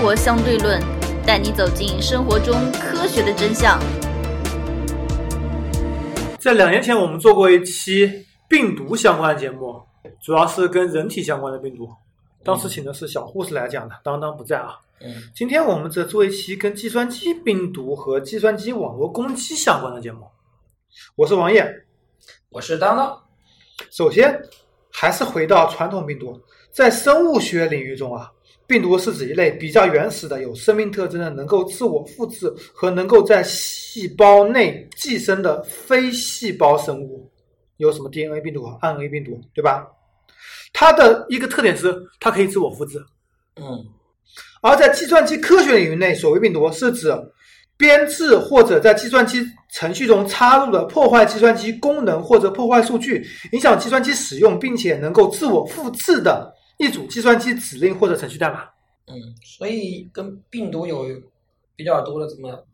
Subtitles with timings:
[0.00, 0.80] 活相对论》，
[1.26, 3.78] 带你走进生活中科学的真相。
[6.38, 9.78] 在两年前，我们做过一期病毒相关的节目，
[10.22, 11.86] 主要是跟人体相关的病毒。
[12.42, 14.78] 当时请的是小护士来讲的，当当不在啊。
[15.02, 20.26] 嗯，今天我们则做一期跟计算机病毒和计算机网络攻击相关的节目。
[21.14, 21.70] 我是王烨，
[22.48, 23.14] 我是当当。
[23.90, 24.34] 首先，
[24.90, 28.32] 还是回到传统病毒，在生物学领域中啊，
[28.70, 37.28] 病毒是指一类比较原始的、有生命特征的、能够自我复制和能够在细胞内寄生的非细胞生物。
[37.78, 39.84] 有什么 DNA 病毒和 RNA 病毒，对吧？
[40.72, 43.04] 它的一个特点是它可以自我复制。
[43.56, 43.84] 嗯，
[44.62, 47.12] 而在计算机科学领域内，所谓病毒是指
[47.76, 58.64] 编制或者在计算机程序中插入的破坏计算机功能或者破坏数据、影响计算机使用，并且能够自我复制的一组计算机指令或者程序代码。
[59.06, 59.14] 嗯，
[59.44, 61.06] 所以跟病毒有
[61.76, 62.64] 比较多的这么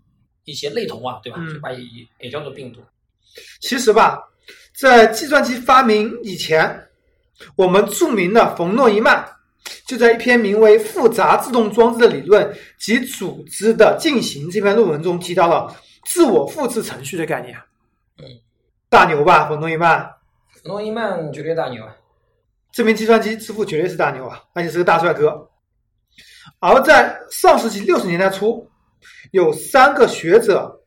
[0.44, 1.38] 一些类同啊，对吧？
[1.40, 1.84] 嗯就把也
[2.20, 2.80] 也叫做病毒。
[3.60, 4.22] 其实吧，
[4.78, 6.88] 在计算机发明以前，
[7.56, 9.28] 我们著名的冯诺依曼
[9.86, 17.58] 就在一篇名为《复杂自动装置的理论及组织的进行》这篇论文中提到了自我复制程序的概念。
[18.18, 18.24] 嗯，
[18.88, 20.14] 大牛吧，冯诺依曼，
[20.62, 21.96] 冯诺依曼绝对大牛啊！
[22.76, 25.48] 这名计算机之父绝对是大牛啊，而且是个大帅哥。
[26.60, 28.68] 而在上世纪六十年代初，
[29.30, 30.78] 有三个学者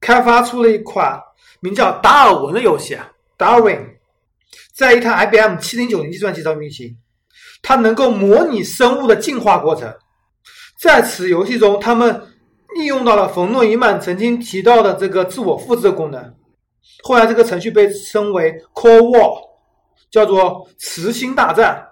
[0.00, 1.20] 开发出了一款
[1.60, 2.96] 名叫达尔文的游戏
[3.36, 3.86] ，Darwin，
[4.74, 6.96] 在一台 IBM 七零九零计算机上运行。
[7.60, 9.94] 它能够模拟生物的进化过程。
[10.80, 12.22] 在此游戏中，他们
[12.78, 16.34] 利用到了冯诺依曼曾经提到的这个自我复制的功能。
[17.02, 19.46] 后来，这个程序被称为 Core War，
[20.10, 21.84] 叫做磁心大战。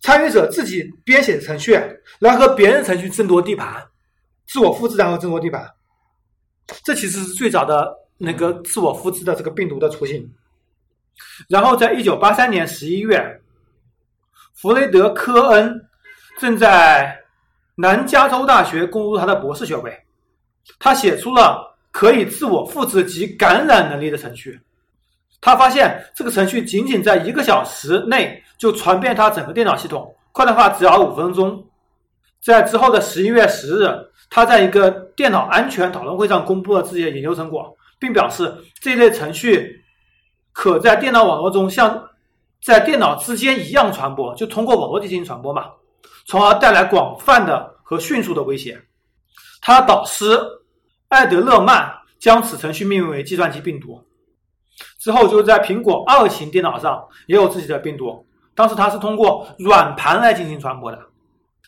[0.00, 1.78] 参与者自己编写程序
[2.20, 3.84] 来和别人程序争夺地盘，
[4.46, 5.68] 自我复制然后争夺地盘。
[6.84, 10.32] 这其实是最早的那个自我复制的这个病毒的雏形。
[11.48, 13.40] 然后，在一九八三年十一月，
[14.54, 15.74] 弗雷德·科恩
[16.38, 17.18] 正在
[17.74, 19.98] 南加州大学攻读他的博士学位，
[20.78, 24.60] 他写出了可以自我复制及感染能力的程序。
[25.48, 31.66] 他发现这个程序仅仅在一个小时内就传遍他整个电脑系统，快的话只要五分钟。
[32.38, 33.88] 在之后的十一月十日，
[34.28, 39.82] 他在一个电脑安全讨论会上公布了自己的研究成果，并表示这类程序
[40.52, 42.10] 可在电脑网络中像
[42.62, 45.64] 在电脑之间一样传播，就通过网络进行传播嘛，
[46.26, 48.78] 从而带来广泛的和迅速的威胁。
[49.62, 50.38] 他导师
[51.08, 54.04] 艾德勒曼将此程序命名为计算机病毒。
[55.08, 60.98] 之后就是在苹果二型电脑上也有自己的病毒，当时它是通过软盘来进行传播的，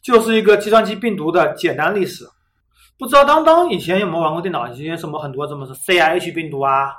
[0.03, 2.29] 就是一个计算机病毒的简单历史。
[2.99, 4.69] 不知道当当以前有没有玩过电脑？
[4.69, 6.93] 以前什么很多什么是 CIH 病毒啊，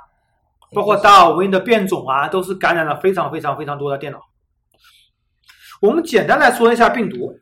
[0.74, 4.18] 包括达尔文的变种啊，都是感染了非常非常非常多的电脑。
[5.80, 7.38] 我们简单来说一下病毒。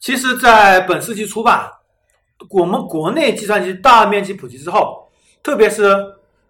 [0.00, 1.70] 其实，在本世纪初吧，
[2.48, 5.06] 我们国内计算机大面积普及之后，
[5.42, 5.94] 特别是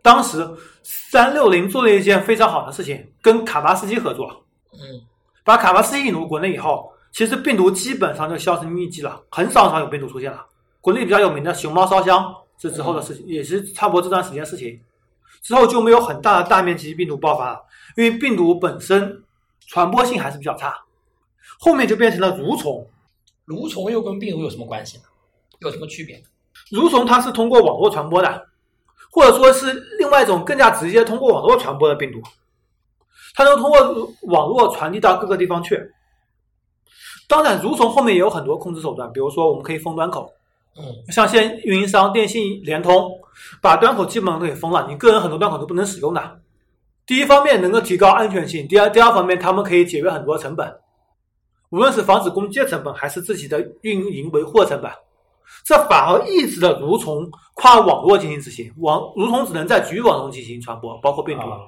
[0.02, 0.48] 当时
[0.82, 4.78] 三六零做了一件非常好的事情，跟卡巴斯基合作，嗯
[5.44, 10.46] 把卡巴斯基引入国内以后，其实病毒基本上就销声匿迹了，很少很少有病毒出现了。
[10.80, 14.80] 国内比较有名的熊猫烧香是之后的事情，也是差不多这段时间事情。
[15.42, 17.60] 之后就没有很大的大面积病毒爆发了，
[17.96, 19.22] 因为病毒本身
[19.66, 20.74] 传播性还是比较差。
[21.58, 22.86] 后面就变成了蠕虫，
[23.46, 25.04] 蠕虫又跟病毒有什么关系呢？
[25.60, 26.22] 有什么区别？
[26.70, 28.46] 蠕虫它是通过网络传播的，
[29.10, 32.22] 或者说是另外一种更加直接通过网络传播的病毒，
[33.34, 35.80] 它能通过网络传递到各个地方去。
[37.28, 40.32] 当然，蠕虫后面也有很多控制手段，比如说我们可以封端口，
[40.76, 40.82] 嗯
[41.12, 43.10] 像现在运营商电信、联通
[43.60, 46.40] 把端口基本上都给封了，你个人很多端口都不能使用的。
[47.06, 50.72] 第一方面能够提高安全性，第二第二方面他们可以节约很多成本，
[51.70, 54.90] 无论是防止攻击的成本，还是自己的运营维护的成本，
[55.64, 61.58] 这反而抑制了蠕虫跨网络进行执行，网蠕虫只能在局域网中进行传播，包括病毒，啊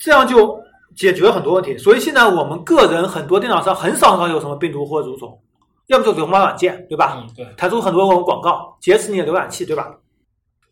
[0.00, 0.58] 这样就
[0.96, 1.76] 解决了很多问题。
[1.78, 5.40] 所以现在我们个人很多电脑上很少很少有什么病毒或者蠕虫，
[5.88, 7.18] 要不就流氓软件，对吧？
[7.20, 9.94] 嗯，对，弹出很多种广告，劫持你的浏览器，对吧？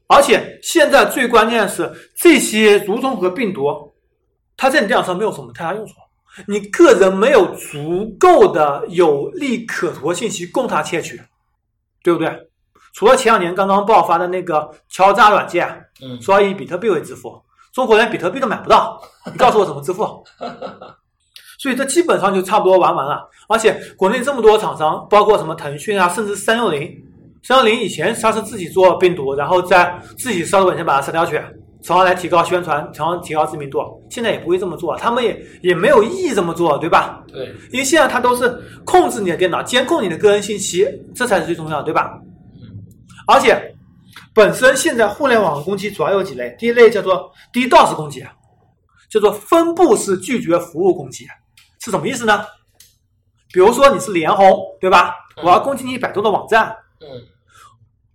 [0.07, 3.93] 而且现在最关键的是，这些蠕虫和病毒，
[4.57, 5.93] 它在你电脑上没有什么太大用处，
[6.47, 11.21] 你个人没有足够的有利可图信息供它窃取，
[12.03, 12.49] 对不对？
[12.95, 15.69] 除了前两年刚刚爆发的那个敲诈软件，
[16.03, 17.41] 嗯，说要以比特币为支付，
[17.73, 19.01] 中国连比特币都买不到，
[19.31, 20.25] 你告诉我怎么支付？
[21.59, 23.29] 所以这基本上就差不多玩完了。
[23.49, 26.97] 而且国内这么多厂商，包括什么腾讯啊，甚至三六零，
[27.43, 31.41] 三六零以前它是自己做病毒，然后再自己烧的软件把它删掉去，
[31.83, 33.79] 从而来提高宣传，从而提高知名度。
[34.11, 37.23] 现在也不会这么做，他们也也没有意义这么做，对吧？
[37.29, 38.49] 对，因为现在它都是
[38.85, 42.19] 控制你的电脑，监控你的个人信息，这才是最重要的，对吧？
[43.27, 43.75] 而且
[44.35, 48.25] 本身现在互联网攻击主要有几类，第一类叫做 DDoS 攻击，
[49.11, 51.27] 叫做分布式拒绝服务攻击，
[51.81, 52.45] 是什么意思呢？
[53.53, 55.15] 比如说你是联红，对吧？
[55.37, 57.07] 嗯我要攻击你百度的网站，嗯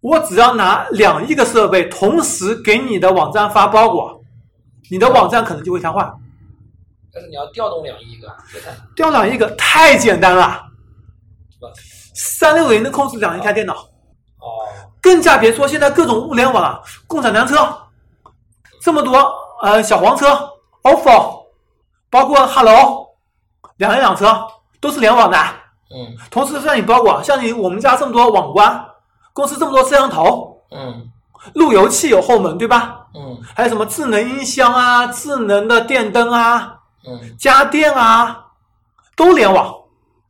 [0.04, 4.22] 我只要拿两亿个设备同时给你的网站发包裹，
[4.92, 6.14] 你的网站可能就会瘫痪。
[7.14, 8.28] 但是你要调动两亿个，
[8.98, 10.62] 调两亿个太简单了？
[12.14, 13.74] 三六零能控制两亿台电脑。
[14.40, 14.68] 哦，
[15.02, 17.56] 更加别说现在各种物联网啊，共享单车
[18.82, 20.28] 这么多，呃，小黄车、
[20.84, 21.46] ofo，
[22.10, 23.08] 包括 hello，
[23.78, 24.46] 两人两车
[24.82, 25.38] 都是联网的。
[25.96, 28.86] 嗯同时让你包裹，像你我们家这么多网关，
[29.34, 31.10] 公司这么多摄像头，嗯
[31.56, 33.06] 路由器有后门，对吧？
[33.16, 38.46] 嗯还有什么智能音箱啊、智能的电灯啊、嗯家电啊，
[39.16, 39.74] 都联网，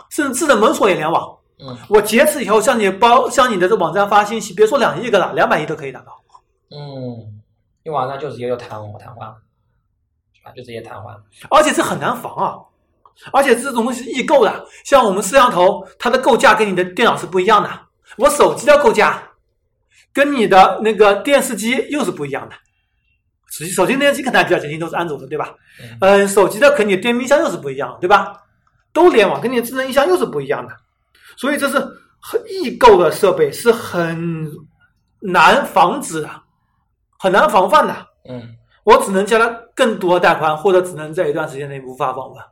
[0.10, 1.38] 甚至智能门锁也联网。
[1.60, 6.12] 嗯我劫持以后向你包向你的这网站发信息，别说两亿个了，两百亿都可以达到。
[6.72, 7.42] 嗯，
[7.84, 8.70] 你网上就直接就瘫
[9.00, 9.36] 瘫痪了，
[10.34, 10.52] 是吧？
[10.56, 11.22] 就直接瘫痪了。
[11.50, 12.58] 而且这很难防啊！
[13.32, 17.70] 而且这种东西是异构的，像我们摄像头，它的构架跟你的电脑是不一样的。
[18.18, 19.22] 我手机的构架
[20.12, 22.56] 跟你的那个电视机又是不一样的。
[23.52, 25.54] 手机手机、电视机可能还比较接近，都是安卓的，对吧？
[25.80, 28.34] 嗯嗯，手机的跟你的电冰箱又是不一样，对吧？
[28.92, 30.74] 都联网，跟你的智能音箱又是不一样的。
[31.38, 31.80] 所以这是
[32.20, 34.50] 很异构的设备，是很
[35.20, 36.30] 难防止的，
[37.20, 37.96] 很难防范的。
[38.30, 42.44] 嗯我只能加它更多带宽，或者只能在一段时间内无法访问。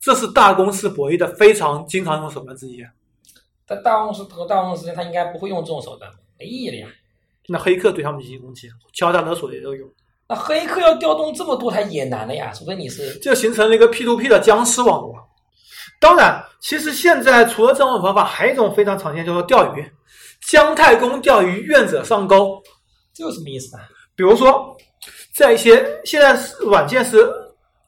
[0.00, 2.80] 这是大公司博弈的非常经常用手段之一。
[3.68, 6.88] 但大公司和大公司，他应该不会用这种手段，没意义了呀。
[7.46, 9.86] 那黑客对他们进行攻击，敲诈勒索的也都有，
[10.26, 15.14] 那黑客要调动这么多台也难了呀，除非你是就形成了一个 P to P 的僵尸网络。
[16.00, 19.84] 当然，其实现在除了这种方法，还有一种非常常见，叫做钓鱼。
[20.46, 22.62] 姜太公钓鱼，愿者上钩。
[23.12, 23.82] 这有什么意思呢？
[24.14, 24.76] 比如说，
[25.34, 27.28] 在一些现在是软件是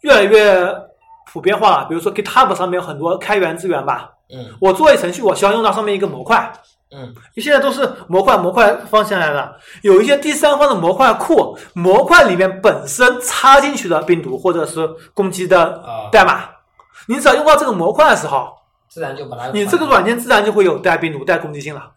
[0.00, 0.74] 越来越
[1.32, 4.54] 普遍化了，比如说 GitHub 上面有很多开源资源吧，嗯。
[4.60, 6.52] 我做一程序，我需要用到上面一个模块，
[6.90, 7.14] 嗯。
[7.36, 16.44] 现在都是模块模块放下来的，有一些第三方的模块库，模块里面本身插进去的病毒或者是攻击的啊，代码，
[17.06, 18.52] 你只要用到这个模块的时候，
[18.88, 21.90] 自然就把它你这个软件自然就会有带病毒、带攻击性了。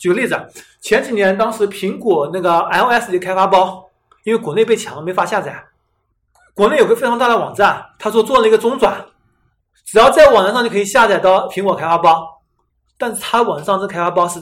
[0.00, 0.36] 举个例子，
[0.80, 3.84] 前几年当时苹果那个 iOS 的开发包，
[4.24, 5.64] 因为国内被抢了没法下载，
[6.52, 9.04] 国内有个非常大的网站，他说做了一个中转，
[9.84, 12.26] 只要在网站上就可以下载到苹果开发包，
[12.98, 14.40] 但是它网上这开发包是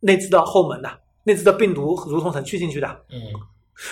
[0.00, 0.90] 内置的后门的，
[1.24, 3.20] 内置的病毒如同程序进去的，嗯。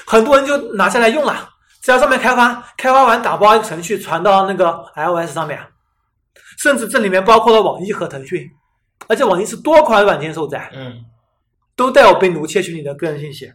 [0.07, 1.49] 很多人就拿下来用了，
[1.83, 5.61] 只要上面开发，开发完打包一个程序传到那个 iOS 上面，
[6.59, 8.49] 甚至这里面包括了网易和腾讯，
[9.09, 11.05] 而且网易是多款软件受载，嗯。
[11.77, 13.53] 都带有病毒窃取你的个人信息，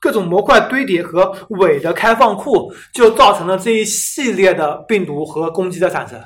[0.00, 6.20] 各种模块堆叠和伪的开放库，就造成了这一系列的病毒和攻击的产生，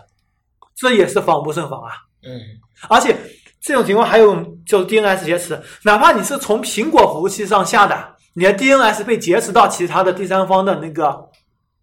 [0.74, 1.92] 这也是防不胜防啊！
[2.24, 2.40] 嗯
[2.88, 3.16] 而且
[3.60, 4.34] 这种情况还有
[4.66, 11.28] 就是 DNS 劫持，哪怕你是从苹果服务器上下的，你的 DNS 被劫持到其他的第三方的那个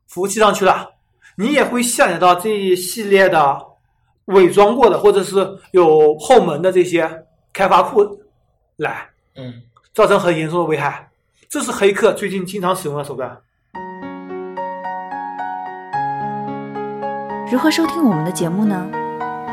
[0.08, 0.90] 服务器上去了，
[1.38, 3.58] 你也会下载到这一系列的
[4.26, 7.10] 伪装过的或者是有后门的这些
[7.54, 8.22] 开发库
[8.76, 9.62] 来，嗯，
[9.94, 11.10] 造成很严重的危害。
[11.48, 13.42] 这是黑客最近经常使用的手段。
[17.52, 18.88] 如何收听我们的节目呢？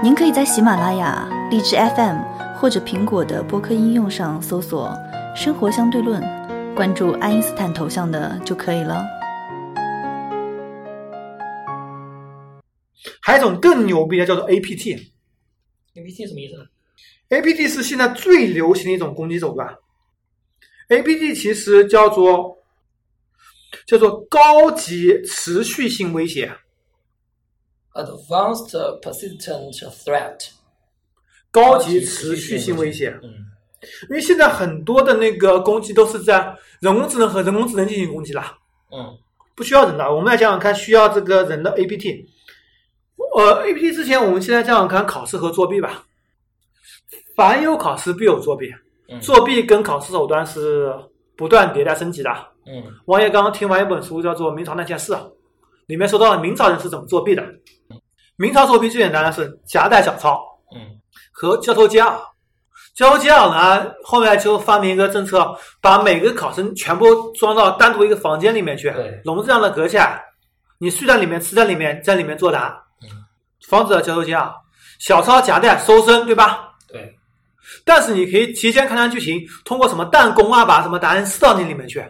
[0.03, 2.21] 您可以在喜马拉雅、荔枝 FM
[2.55, 4.95] 或者苹果的播客应用上搜索
[5.35, 6.23] “生活相对论”，
[6.76, 9.03] 关注爱因斯坦头像的就可以了。
[13.23, 16.67] 还有一种更牛逼的叫做 APT，APT 什么意思呢
[17.31, 17.67] ？APT？
[17.67, 19.75] 是现在最流行的一种攻击手段。
[20.91, 22.59] APT 其实叫做
[23.87, 26.53] 叫做高级持续性威胁，
[27.97, 29.73] Advanced Persistent
[30.05, 30.49] Threat，
[31.50, 33.19] 高级持续性威胁。
[33.23, 33.31] 嗯
[34.09, 38.59] 因为现在很多的那个攻击都是在人工智能和人工智能进行攻击啦，
[38.91, 39.17] 嗯
[39.55, 40.12] 不需要人的。
[40.12, 42.26] 我们来讲讲看，需要这个人的 APT。
[43.37, 46.05] 呃，APT 之前我们现在讲讲看考试和作弊吧。
[47.37, 48.73] 凡有考试必有作弊，
[49.09, 50.93] 嗯作弊跟考试手段是
[51.37, 52.31] 不断迭代升级的。
[52.67, 55.12] 嗯王爷刚刚听完一本书，叫做《明朝那件事》，
[55.87, 57.43] 里面说到了明朝人是怎么作弊的。
[58.37, 60.40] 明朝作弊最简单的是夹带小抄
[60.75, 61.00] 嗯
[61.33, 62.19] 和交头接耳。
[62.95, 70.23] 交头接耳呢，后面就发明一个政策，把每个考生全部装到单独一个房间里面去对，笼子这样的隔起来，
[70.78, 73.09] 你睡在里面，吃在里面，在里面作答嗯，
[73.69, 74.50] 防止交头接耳。
[74.99, 76.71] 小抄夹带搜身，对吧？
[76.88, 77.14] 对，
[77.85, 82.02] 但是你可以提前看看剧情，通过什么弹弓啊，把什么答案塞到你里面去。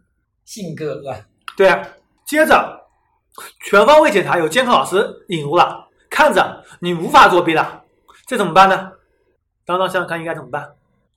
[0.46, 1.20] 性格是吧？
[1.54, 1.86] 对啊，
[2.26, 2.79] 接着
[3.64, 7.82] 全方位检查，有监考老师引入了，看着你无法作弊了，
[8.26, 8.92] 这怎么办呢？
[9.64, 10.72] 当当想想看应该怎么办？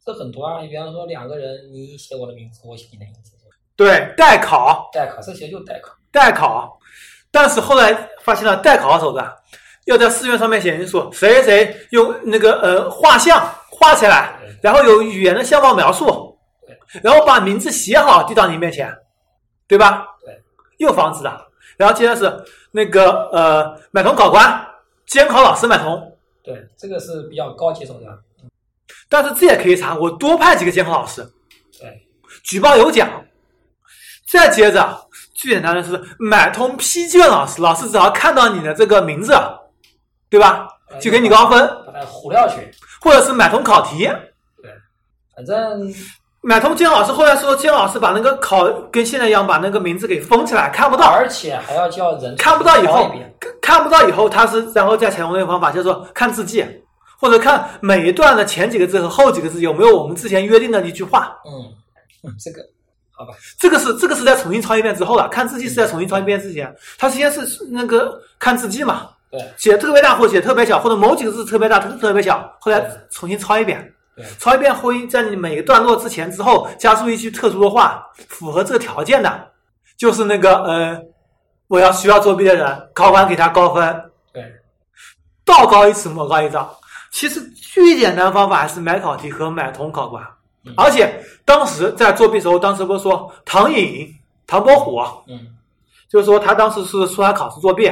[0.05, 3.32] 这很多啊，你比方说两个人，你写我的名字，我写你的名字，
[3.75, 5.93] 对，代考，代考，这些就代考。
[6.12, 6.79] 代考。
[7.32, 9.34] 但是后来发现了代考的手段，
[9.86, 16.38] 要在试卷上面写清楚谁谁谁用那个呃画像画起来，然后有语言的相貌描述，
[17.01, 18.96] 然后把名字写好递到你面前，
[19.67, 20.05] 对吧？
[20.24, 20.39] 对，
[20.77, 21.48] 又防止了。
[21.77, 24.68] 然后接着是那个呃买通考官、
[25.06, 28.18] 监考老师买通，对，这个是比较高级手段。
[29.10, 31.22] 但是这也可以查，我多派几个监考老师，
[31.80, 32.08] 对，
[32.44, 33.25] 举报有奖。
[34.25, 39.32] 再接着，最简单的是买通批卷老师，老师只要看到你的这个名字，
[40.27, 42.72] 对吧，呃就给你高分，把它唬料去。
[43.00, 44.10] 或者是买通考题。
[44.62, 44.72] 对
[45.36, 45.94] 反正
[46.45, 53.09] 买通金老师后来说，金老师把那个考跟现在一样，把那个名字给封起来，看不到，而且还要叫人看不到以后。
[53.62, 56.65] 看不到以后，他是然后再采用那个方法，叫做看字迹，
[57.17, 61.33] 或者看每一段的前几个字和后几个字有没有我们之前约定的一句话。
[61.45, 61.71] 嗯，
[62.29, 62.62] 嗯这个
[63.12, 69.41] 好吧，这个是这个是在重新抄一遍之后了，看字迹是在重新抄一遍之前，他先是那个看字迹嘛，对。
[69.55, 79.51] 写特别大或写特别小，或者某几个字特别大特特别小，后来重新抄一遍对，抄一遍后在你每个段落之前之后加入一句特殊的话，符合这个条件的，
[79.98, 81.01] 就是那个呃，
[81.67, 84.43] 我要需要作弊的人，考官给他高分，对，
[85.43, 86.70] 道高一尺，魔高一丈。
[87.12, 90.24] 其实最简单的方法还是买考题和买同考官，
[90.65, 94.08] 嗯而且当时在作弊时候，当时不是说唐颖、
[94.48, 95.55] 唐伯虎，嗯，
[96.10, 97.91] 就是说他当时是说他考试作弊，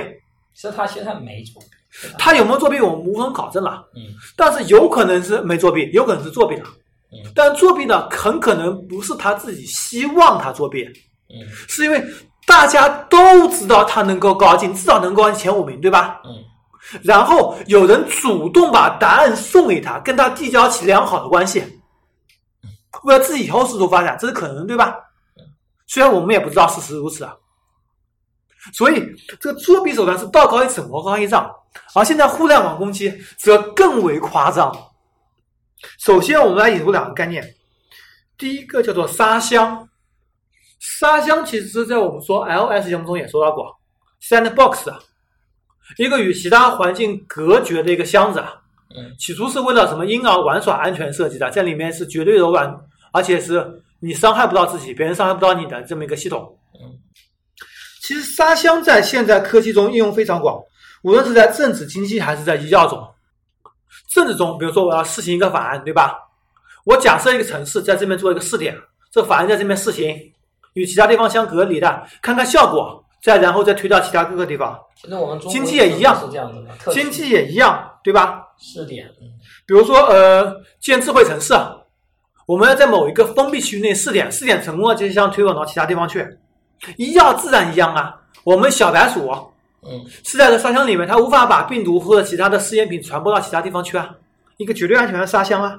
[0.54, 1.81] 其实他现在没做，对吧
[2.18, 4.02] 他有没有作弊我们无从考证了，嗯
[4.36, 6.66] 但是有可能是没作弊，有可能是作弊了。
[7.12, 12.04] 嗯但作弊呢，很可能不是他自己希望他作弊，嗯是因为
[12.48, 16.22] 大家都知道他能够高进，至少能够进前五名，对吧？
[16.26, 16.32] 嗯
[17.04, 21.64] 然后有人主动把答案送给他，跟他递交起良好的关系，
[23.04, 24.96] 为了自己以后仕途发展，这是可能，对吧？
[25.88, 27.36] 虽然我们也不知道事实如此啊。
[28.74, 31.50] 所以这个作弊手段是道高一尺，魔高一丈，
[31.96, 34.72] 而现在互联网攻击则更为夸张。
[36.00, 37.44] 首先，我们来引入两个概念，
[38.38, 39.88] 第一个叫做沙箱。
[40.80, 43.75] 沙箱其实在我们说 iOS 节目中也说到过
[44.22, 45.00] ，sandbox 啊，
[45.98, 48.56] 一个与其他环境隔绝的一个箱子啊。
[48.96, 52.75] 嗯起初是为了什么婴儿玩耍安全设计的，在里面是绝对柔软，
[53.13, 56.58] 而且是你伤害不到自己，别人伤害不到你的这么一个系统。
[58.12, 60.62] 嗯其实沙箱在现在科技中应用非常广，
[61.03, 63.01] 无论是在政治、经济还是在医药中。
[64.13, 66.20] 政治中，比如说我要试行一个法案，对吧？
[66.84, 68.75] 我假设一个城市在这边做一个试点，
[69.13, 70.13] 这个法案在这边试行，
[70.74, 74.77] 与其他地方相隔离的，看看效果，再然后再推到其他各个地方。
[75.01, 78.44] 其实我们中经济也一样是这样子的，特经济也一样，对吧？
[78.60, 79.32] 试点，嗯
[79.65, 81.53] 比如说，呃，建智慧城市，
[82.46, 86.27] 我们要在某一个封闭区域内试点，试点成功了，就想推广到其他地方去。
[86.98, 89.30] 医药自然一样啊，我们小白鼠
[89.84, 90.06] 嗯。
[90.24, 94.14] 是在这沙箱里面，它无法把病毒或者其他的试验品传播到其他地方去啊，
[94.58, 95.78] 一个绝对安全的沙箱啊。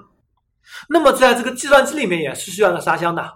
[0.89, 3.33] 那么在这个计算机里面也是需要一个沙箱的，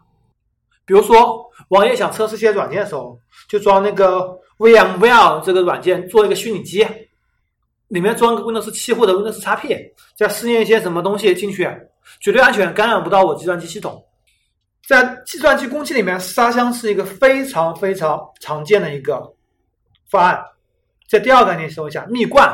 [0.84, 3.18] 比如说网页想测试一些软件的时候，
[3.48, 6.86] 就装那个 VMware 这个软件做一个虚拟机，
[7.88, 11.68] 里面装个 Windows 七或者 Windows XP，再试验一些什么东西进去，
[12.20, 14.05] 绝对安全，感染不到我计算机系统。
[14.88, 19.34] 在计算机工具里面，沙箱是一个非常非常常见的一个
[20.08, 20.40] 方案。
[21.08, 22.48] 在第二个概念说一下，蜜罐，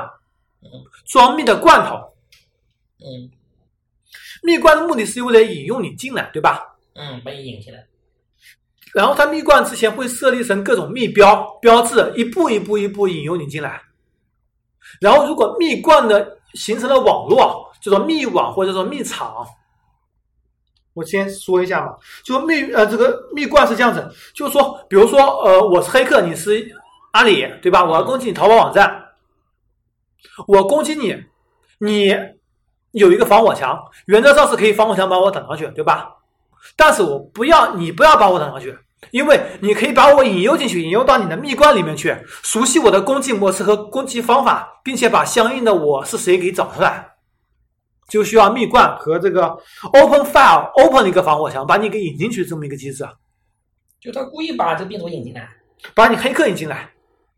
[1.06, 1.96] 装蜜的罐头。
[3.04, 3.30] 嗯
[4.42, 6.60] 蜜罐的目的是为了引诱你进来，对吧？
[6.94, 7.86] 嗯，把你引进来，
[8.92, 13.80] 然后它蜜罐之前会设立成各种蜜标标志，一步一步一步引诱你进来。
[15.00, 19.46] 然后如果蜜罐的形成了网络，叫做蜜网或者说蜜场。
[20.94, 26.66] 我先说一下嘛，就蜜呃这个蜜罐是这样子，就是说，比如说呃我是黑客，你是
[27.12, 27.84] 阿里，对吧？
[27.84, 29.04] 我要攻击你淘宝网站，
[30.46, 31.16] 我攻击你，
[31.78, 32.14] 你
[32.92, 36.16] 有一个防火墙，原则上是可以防火墙把我挡上去，对吧？
[36.76, 38.76] 但是我不要你不要把我挡上去，
[39.10, 47.11] 因为你可以把我引诱进去，引诱到你的蜜罐里面去，熟悉我的攻击模式和攻击方法，并且把相应的我是谁给找出来，
[48.08, 49.48] 就需要蜜罐和这个
[49.92, 53.06] open file open 的一个防火墙把你给引进去这么一个机制，
[54.00, 55.48] 就他故意把这个病毒引进来。
[55.94, 56.88] 把你黑客引进来，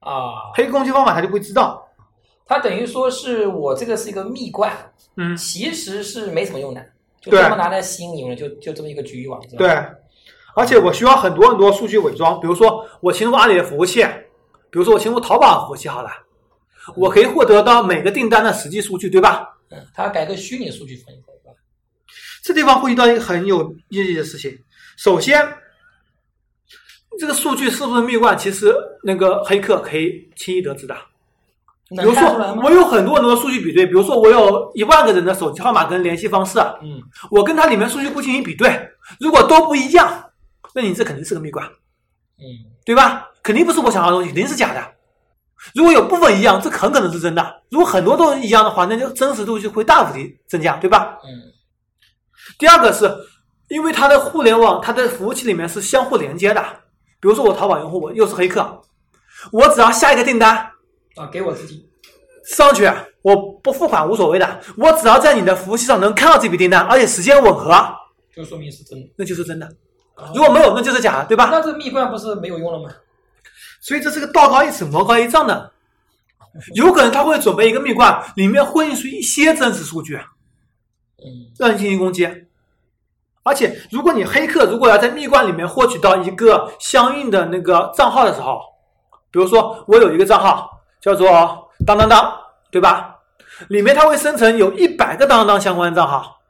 [0.01, 1.83] 啊，黑攻击方法他就会知道。
[2.47, 4.71] 他等于说是我这个是一个蜜罐，
[5.17, 6.85] 嗯，其实是没什么用的，
[7.23, 7.41] 就对。
[7.41, 9.71] 专门拿来吸引你们，就就这么一个局域网，对，
[10.55, 14.03] 而且我需要很多很多数据伪装，比如说我侵入阿里的服务器，
[14.71, 16.11] 比如说我侵入淘宝服务器，好了，
[16.95, 19.54] 我可以获得到每个订单的实际数据，对吧？
[19.71, 21.53] 嗯，他改个虚拟数据分析，是吧？
[22.43, 24.59] 这地方会遇到一个很有意义的事情。
[24.97, 25.47] 首先，
[27.19, 30.97] 这个数据是不是蜜罐，其实那个黑客可以轻易得知的。
[31.91, 32.23] 比如说
[32.63, 32.71] 我？
[32.71, 38.91] 有很多很多数据比对，比如说我有一万个人的手机号码跟联系方式，嗯我跟它里面数据库进行比对，
[39.21, 40.31] 如果都不一样，
[40.75, 41.67] 那你这肯定是个蜜罐。
[42.39, 43.31] 嗯对吧？
[43.43, 44.94] 肯定不是我想要的东西，肯定是假的。
[45.75, 51.19] 如果有部分一样，这很可能是真的；如果很多都一样的话，那就真实度就会大幅的增加，对吧？
[51.25, 51.53] 嗯
[52.59, 53.11] 第二个是，
[53.69, 56.63] 因为它的互联网，它的服务器里面是相互连接的。
[57.21, 58.83] 比如说我淘宝用户，我又是黑客，
[59.51, 60.55] 我只要下一个订单
[61.17, 61.89] 啊，给我自己，
[62.47, 62.87] 上去，
[63.23, 67.75] 我不付款无所谓的，我只要在你的服务器上能看到这笔订单，而且时间吻合，
[68.37, 69.09] 就说明是真的。
[69.17, 69.67] 那就是真的。
[70.35, 71.49] 如果没有，那就是假的，对吧？
[71.51, 72.95] 那这个蜜罐不是没有用了吗？
[73.85, 75.71] 所以这是个道高一尺，魔高一丈的。
[76.75, 80.17] 有可能他会准备一个蜜罐，里面混进去一些真实数据，
[81.19, 82.27] 嗯让你进行攻击。
[83.43, 88.59] 而且，如果你黑客如果要在蜜罐里面获取到一个相应的那个账号的时候，
[89.31, 91.29] 比如说我有一个账号叫做
[91.85, 92.35] 当当当，
[92.71, 93.15] 对吧？
[93.69, 96.41] 里面它会生成有一百个当当当相关的账号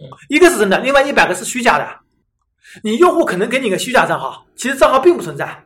[0.00, 1.88] 嗯，一个是真的，另外一百个是虚假的。
[2.84, 5.64] 你用户可能给你个虚假账号，其实账号并不存在。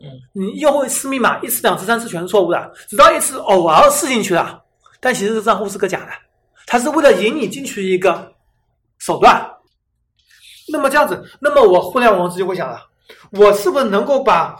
[0.00, 4.62] 嗯你用户试密码一次、两次、三次全是错误的，直到一次偶尔试进去了，
[5.00, 6.12] 但其实这账户是个假的，
[6.66, 8.32] 它是为了引你进去一个
[8.98, 9.50] 手段。
[10.68, 12.80] 那么这样子，那么我互联网公司就会想了，
[13.32, 14.58] 我是不是能够把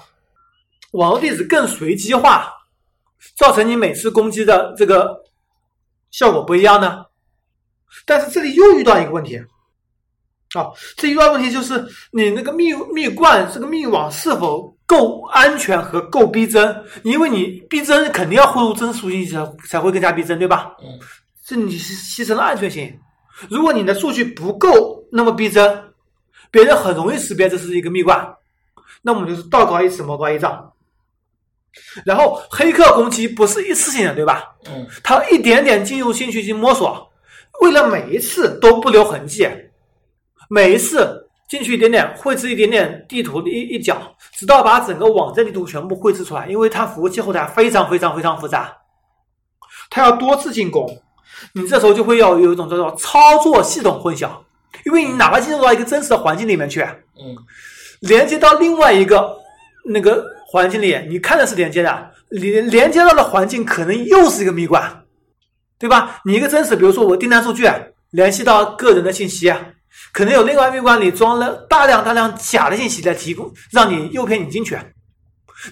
[0.93, 2.53] 网络地址更随机化，
[3.37, 5.25] 造成你每次攻击的这个
[6.11, 7.07] 效果不一样呢？
[8.05, 9.39] 但是这里又遇到一个问题，
[10.55, 16.85] 啊，这遇到问题就是你那个密密罐这个密网是否够安全和够逼真？
[17.03, 20.77] 因为你逼真肯定要混入真实数据才才会更加逼真，对吧？
[20.83, 20.87] 嗯
[21.45, 22.99] 这你牺牺牲了安全性。
[23.51, 25.93] 如果你的数据不够那么逼真，
[26.51, 28.35] 别人很容易识别这是一个蜜罐，
[29.03, 30.73] 那我们就是道高一尺，魔高一丈。
[32.05, 34.55] 然后黑客攻击不是一次性的，对吧？
[34.69, 37.11] 嗯他一点点进入进去去摸索，
[37.61, 39.47] 为了每一次都不留痕迹，
[40.49, 43.97] 每一次进去一点点，绘制一点点地图的一一角，
[44.33, 46.47] 直到把整个网站地图全部绘制出来。
[46.47, 48.77] 因为它服务器后台非常非常非常复杂，
[49.91, 50.89] 它要多次进攻，
[51.53, 54.29] 你这时候就会要有一种叫做操作系统混淆，
[54.85, 57.37] 因为你哪怕进入到一个真实的环境里面去，嗯
[58.01, 59.37] 连接到另外一个
[59.87, 65.05] 那个环境里，你看的是连接的，连连接到的环境可能又是一个蜜罐，
[65.79, 66.21] 对吧？
[66.25, 67.67] 你一个真实，比如说我订单数据
[68.11, 69.51] 联系到个人的信息，
[70.13, 74.79] 可能有另外蜜罐里装了大量大量假的信息来提供，让你诱骗你进去。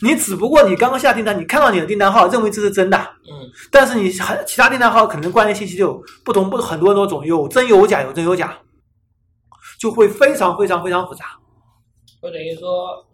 [0.00, 2.96] 你只不过你刚刚下订单，你看到你的订单号，认为这是真的，
[3.30, 8.56] 嗯但是你还其他订单号可能关联信息就有不同不很多很多种，有真有假，有真有假，
[9.78, 11.26] 就会非常非常非常复杂。
[12.22, 13.04] 就等于说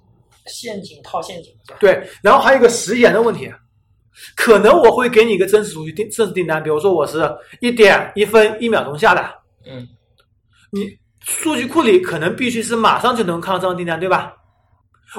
[0.46, 1.52] 陷阱套陷阱？
[1.80, 3.52] 对，然后还有一个时延的问题，
[4.36, 7.28] 可能我会给你一个真实数据订真实订单，比如说我是
[7.60, 9.22] 一点一分一秒钟下的，
[9.66, 9.84] 嗯
[10.70, 14.34] 你数据库里可能必须是马上就能看到这张订单，对吧？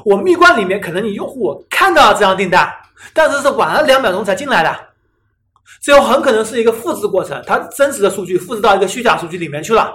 [0.06, 2.72] 我蜜罐里面可能你用户我看到了这张订单，
[3.14, 4.80] 但是是晚了两秒钟才进来的，
[5.82, 9.92] 这有很可能是一个复制过程，它真实的数据复制到一个虚假数据里面去了。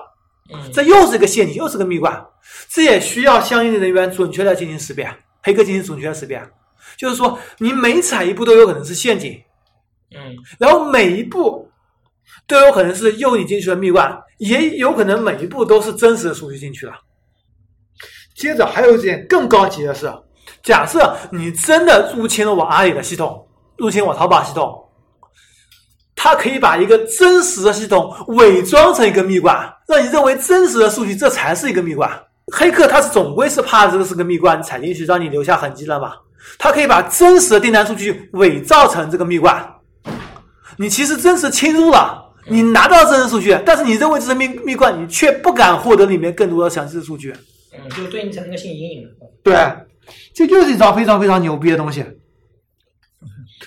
[0.53, 2.23] 嗯这又是一个陷阱，又是个蜜罐，
[2.69, 5.09] 这也需要相应的人员准确的进行识别，
[5.43, 6.43] 黑客进行准确的识别。
[6.99, 9.41] 就是说，你每踩一步都有可能是陷阱，
[10.15, 11.71] 嗯然后每一步
[12.47, 16.93] 都有可能是诱你进去的蜜罐，也有可能每一步都是真实的数据进去了。
[18.35, 20.13] 接着还有一点更高级的是，
[20.63, 24.77] 假设你真的入侵了我阿里的系统，入侵我淘宝系统，
[26.17, 32.11] 它可以把一个真实的系统伪装成一个蜜罐，让你认为真实的数据这才是一个蜜罐。
[32.53, 36.13] 黑客他总归是怕这个是个蜜罐，踩进去让你留下痕迹了嘛？
[36.59, 39.67] 他可以把真实的订单数据伪造成这个蜜罐，
[40.77, 47.35] 你其实真实侵入了，你拿到真实数据，但是你认为这是蜜蜜罐，你却不敢获得里面更多的详细的数据。
[47.73, 49.09] 嗯，就对你产生个心理阴影。
[49.43, 49.55] 对，
[50.35, 52.05] 这就是一招非常非常牛逼的东西。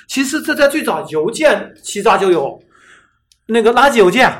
[0.08, 2.62] 其实这在最早邮件欺诈就有，
[3.48, 4.32] 那个垃圾邮件，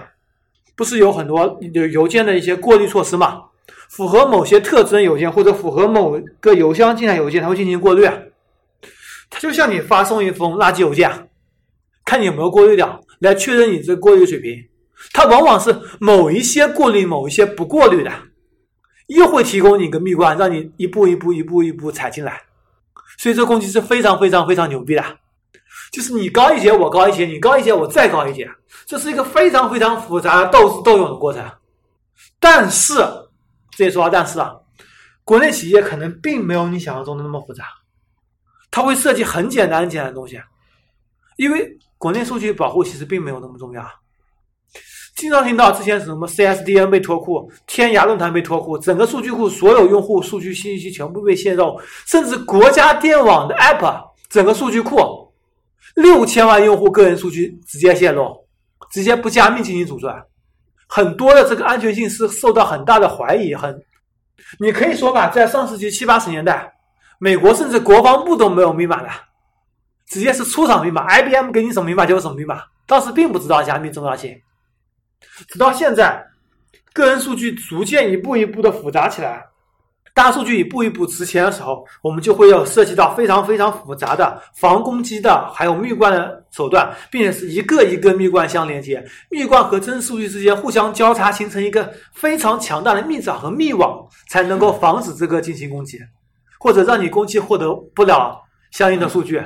[0.76, 3.44] 不是有很多邮邮件的一些过滤措施嘛？
[3.90, 8.06] 符合某些特征邮件或者符合某个邮箱进来邮件，它会进行过滤。
[9.30, 11.27] 它就像你发送一封垃圾邮件，
[12.08, 14.66] 看你有没有过滤掉，来确认你这过滤水平。
[15.12, 18.12] 它往往是某一些过滤，某一些不过滤的，
[19.08, 22.42] 又会提供你一个蜜罐，让你一步一步、一步一步踩进来。
[23.18, 25.04] 所以这攻击是非常非常非常牛逼的，
[25.92, 28.50] 就是你高一节，我高一节，你高一节，我再高一节，
[28.86, 31.44] 这是一个非常非常复杂的斗智斗勇的过程。
[32.40, 32.94] 但是，
[33.76, 34.56] 这也说到但是啊，
[35.26, 37.66] 国内企业可能并没有你想象中的那么复杂，
[38.72, 40.40] 它会设计很简单很简单的东西，
[41.36, 43.84] 因为国内数据保护其实并没有那么重要。
[45.16, 55.34] 经常听到之前什么 CSDN 被脱库，天涯论坛被脱库，整个数据库所有用户数据信息全部被泄露，甚至国家电网的 App 整个数据库
[55.96, 58.46] 六千万用户个人数据直接泄露，
[58.92, 60.16] 直接不加密进行组装，
[60.88, 63.56] 很多的这个安全性是受到很大的怀疑。
[63.56, 63.76] 很，
[64.60, 66.72] 你可以说吧，在上世纪七八十年代，
[67.18, 69.10] 美国甚至国防部都没有密码的，
[70.08, 74.36] 直接是出厂密码，IBM 给你什么密码就是什么密码，当时并不知道加密重要性。
[75.50, 76.26] 直到现在，
[76.94, 79.46] 个人数据逐渐一步一步的复杂起来，
[80.14, 96.00] 大数据一步一步值钱的时候，我们就会有涉及到非常非常复杂的防攻击的，还有密罐的手段，并且是一个一个密罐相连接，密罐和真数据之间互相交叉，形成一个非常强大的密闸和密网，才能够防止这个进行攻击，
[96.60, 98.42] 或者让你攻击获得不了
[98.72, 99.44] 相应的数据。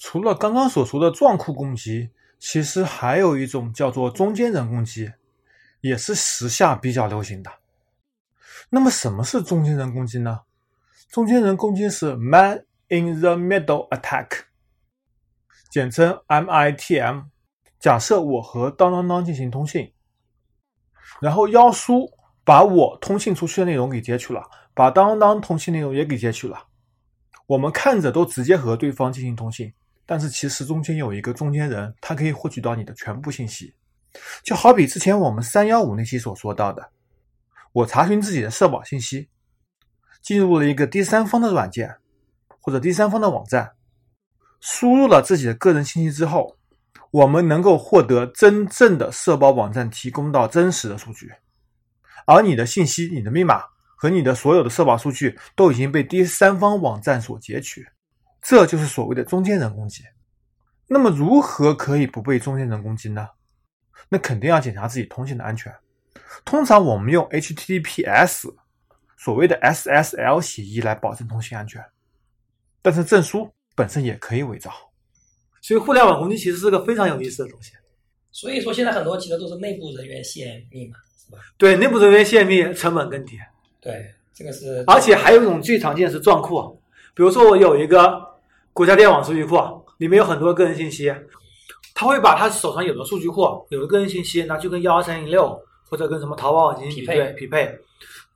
[0.00, 2.10] 除了刚刚所说的撞库攻击。
[2.42, 5.12] 其实还有一种叫做中间人攻击，
[5.82, 7.52] 也是时下比较流行的。
[8.70, 10.40] 那么什么是中间人攻击呢？
[11.10, 14.44] 中间人攻击是 Man in the Middle Attack，
[15.70, 17.24] 简称 MITM。
[17.78, 19.92] 假设我和当当当进行通信，
[21.20, 22.10] 然后妖叔
[22.42, 26.68] 把我通信出去的内容给截取了，把当当当通信内容也给截取了，
[27.46, 29.70] 我们看着都直接和对方进行通信。
[30.10, 33.72] 但是其实中间有一个中间人，他可以获取到你的全部信息，
[34.42, 36.90] 就好比之前我们三幺五那期所说到的，
[37.70, 39.28] 我查询自己的社保信息，
[40.20, 41.96] 进入了一个第三方的软件
[42.60, 43.70] 或者第三方的网站，
[44.60, 46.56] 输入了自己的个人信息之后，
[47.12, 51.30] 我们能够获得真正的社保网站提供到真实的数据，
[52.26, 53.62] 而你的信息、你的密码
[53.94, 57.86] 和你的所有的社保数据都已经被第三方网站所截取。
[58.50, 60.02] 这就是所谓的中间人攻击。
[60.88, 63.28] 那么，如何可以不被中间人攻击呢？
[64.08, 65.72] 那肯定要检查自己通信的安全。
[66.44, 68.52] 通常我们用 HTTPS，
[69.16, 71.80] 所谓的 SSL 协议来保证通信安全。
[72.82, 74.72] 但是证书本身也可以伪造。
[75.62, 77.70] 所以，互联网攻击其实是个非常有意思的东西。
[78.32, 81.38] 所以说，现在很多其实都是内部人员泄密嘛，是吧？
[81.56, 83.38] 对，内部人员泄密成本更低。
[83.80, 84.82] 对，这个是。
[84.88, 86.82] 而且还有一种最常见是撞库，
[87.14, 88.28] 比如说我有一个。
[88.72, 89.56] 国家电网数据库
[89.98, 91.12] 里面有很多个人信息，
[91.94, 97.78] 他会把他手上有的数据库、有的个人信息拿去跟幺二三零六或者跟什么淘宝网进行匹配匹配，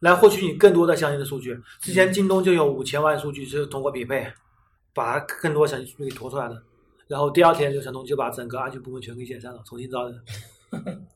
[0.01, 1.59] 来获取你更多的相应的数据。
[1.81, 4.27] 之前京东就有五千万数据是通过匹配，
[4.93, 6.63] 把更多详细数据给拖出来的。
[7.07, 10.21] 然后第二天，刘强东就把整个安全部门全给解散了，重新招人。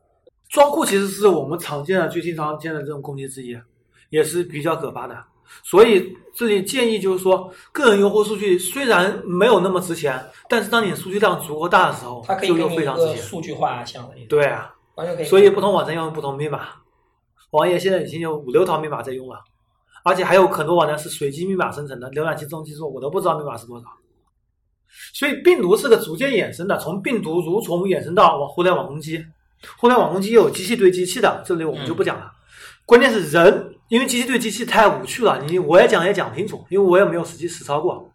[0.48, 3.58] 装库其实是我们常见的、最经常见的这种攻击之一，
[4.08, 5.24] 也是比较可怕的。
[5.62, 13.16] 所以这里建议就是说，个人用户数据虽然没有那么值钱，但是当你数据量足够大的时候，它可以用非常值钱。
[13.16, 15.24] 数据化项对啊，完全可以。
[15.24, 16.68] 所以不同网站用不同密码，
[17.50, 19.40] 网页现在已经有五六套密码在用了，
[20.04, 23.86] 而且还有很多网站是随机密码生成的，浏览器自动计数我都不知道密码是多少。
[25.12, 29.22] 所以病毒是个逐渐衍生的，从病毒蠕虫衍生到互联网攻击，
[29.76, 32.32] 互联网攻击又有机器对机器的，这里我们就不讲了。
[32.86, 38.10] 关键是人，因为机器对机器太无趣了，你我也讲也讲不清楚，因为我也没有实际实操过。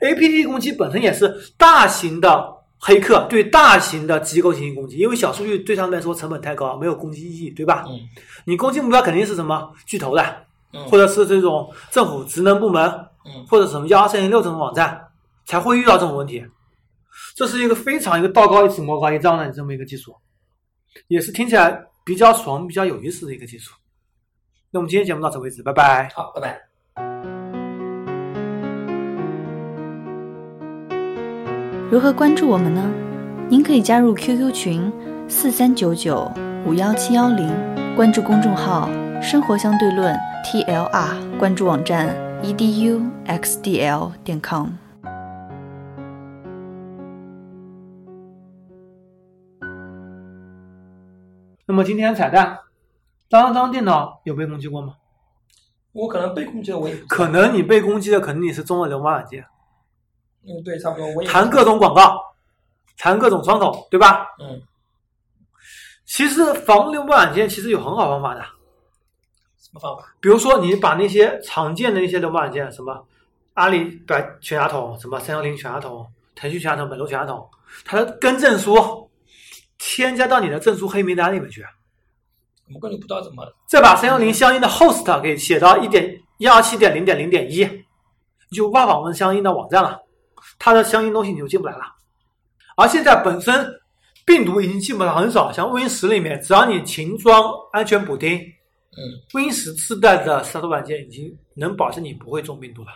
[0.00, 7.84] A P T 攻击本身也是大型的黑客对大型的机构进行攻击，因为小数据对他们来说成本太高，没有攻击意义，对吧？
[7.88, 7.98] 嗯。
[8.44, 10.46] 你攻击目标肯定是什么巨头的，
[10.88, 12.82] 或者是这种政府职能部门，
[13.24, 15.00] 嗯，或者什么幺二三零六这种网站
[15.46, 16.44] 才会遇到这种问题。
[17.34, 20.14] 这是一个非常一个道高一尺魔高一丈的这么一个技术，
[21.08, 23.72] 也是听起来比较爽、比较有意思的一个技术。
[24.76, 26.10] 那我们今天节目到此为止，拜拜。
[26.14, 26.60] 好，拜拜。
[31.90, 32.92] 如何关注我们呢？
[33.48, 34.92] 您可以加入 QQ 群
[35.28, 36.30] 四三九九
[36.66, 37.50] 五幺七幺零，
[37.96, 38.90] 关注公众号
[39.22, 44.68] “生活相对论 ”，TLR，关注网站 eduxdl 点 com。
[51.64, 52.58] 那么今天彩蛋，
[53.28, 54.96] 当当电脑有被攻击过吗？
[55.92, 59.42] 我可能被攻击了，我也可能你被攻击的，肯定你是中了流氓软件，
[60.42, 62.20] 嗯，对，差不多，我也弹各种广告，
[62.98, 64.26] 谈各种窗口，对吧？
[64.38, 64.60] 嗯，
[66.04, 68.42] 其实防流氓软件其实有很好方法的，
[69.58, 70.14] 什么方法？
[70.20, 73.06] 比如说你把那些常见的一些流氓软件，什么
[73.54, 77.48] 阿里百全家桶、什么三六零全家桶、腾讯全家桶、百度全家桶，
[77.86, 79.10] 它的更证书
[79.78, 81.66] 添加到你的证书黑名单里面去，
[82.66, 90.00] 我们根本不知道怎么再把三幺零相应的 host 给写到一点一二七点零点零点一，你就无法访问相应的网站了，
[90.58, 91.82] 它的相应东西你就进不来了。
[92.76, 93.66] 而现在本身
[94.26, 99.00] 病毒已经进不来很少，像 Win 十里面，只要你勤装安全补丁嗯
[99.32, 102.88] ，，Win 十自带的杀毒软件已经能保证你不会中病毒了。